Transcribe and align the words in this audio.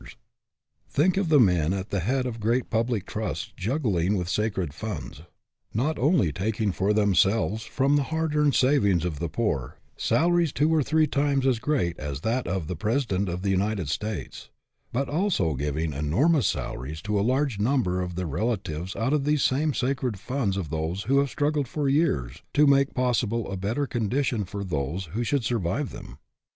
SUCCESS 0.01 0.17
WITH 0.17 0.17
A 0.17 0.93
FLAW 0.93 1.03
227 1.03 1.13
Think 1.13 1.17
of 1.21 1.29
the 1.29 1.45
men 1.69 1.79
at 1.79 1.89
the 1.91 1.99
head 1.99 2.25
of 2.25 2.39
great 2.39 2.69
public 2.71 3.05
trusts 3.05 3.53
juggling 3.55 4.17
with 4.17 4.29
sacred 4.29 4.73
funds, 4.73 5.21
not 5.75 5.99
only 5.99 6.31
taking 6.31 6.71
for 6.71 6.91
themselves, 6.91 7.61
from 7.61 7.95
the 7.97 8.03
hard 8.05 8.35
earned 8.35 8.55
savings 8.55 9.05
of 9.05 9.19
the 9.19 9.29
poor, 9.29 9.77
salaries 9.95 10.51
two 10.51 10.73
or 10.73 10.81
three 10.81 11.05
times 11.05 11.45
as 11.45 11.59
great 11.59 11.99
as 11.99 12.21
that 12.21 12.47
of 12.47 12.65
the 12.65 12.75
President 12.75 13.29
of 13.29 13.43
the 13.43 13.51
United 13.51 13.89
States, 13.89 14.49
but 14.91 15.07
also 15.07 15.53
giving 15.53 15.91
enor 15.91 16.31
mous 16.31 16.47
salaries 16.47 17.03
to 17.03 17.19
a 17.19 17.21
large 17.21 17.59
number 17.59 18.01
of 18.01 18.15
their 18.15 18.25
rela 18.25 18.57
tives 18.57 18.95
out 18.95 19.13
of 19.13 19.23
these 19.23 19.43
same 19.43 19.71
sacred 19.71 20.17
funds 20.19 20.57
of 20.57 20.71
those 20.71 21.03
who 21.03 21.19
have 21.19 21.29
struggled 21.29 21.67
for 21.67 21.87
years 21.87 22.41
to 22.55 22.65
make 22.65 22.95
pos 22.95 23.21
sible 23.21 23.53
a 23.53 23.55
better 23.55 23.85
condition 23.85 24.45
for 24.45 24.63
those 24.63 25.05
who 25.13 25.23
should 25.23 25.43
survive 25.43 25.91
them 25.91 26.17